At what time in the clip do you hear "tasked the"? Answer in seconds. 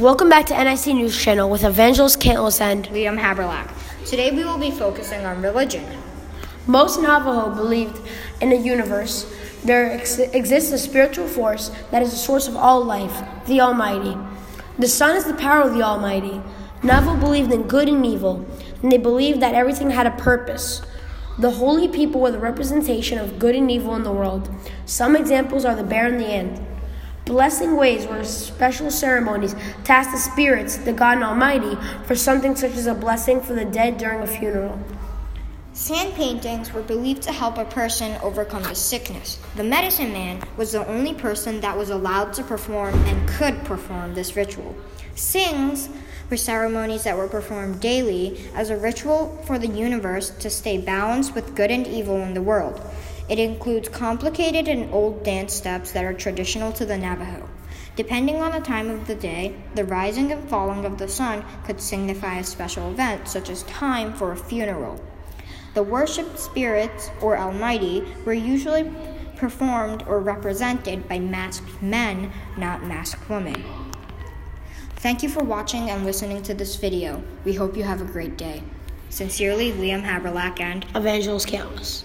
29.82-30.18